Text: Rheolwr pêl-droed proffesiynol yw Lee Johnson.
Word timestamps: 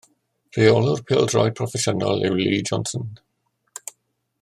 Rheolwr 0.55 1.03
pêl-droed 1.11 1.57
proffesiynol 1.59 2.25
yw 2.31 2.39
Lee 2.41 2.67
Johnson. 2.71 3.07